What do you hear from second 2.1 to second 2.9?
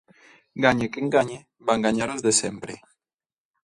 os de sempre.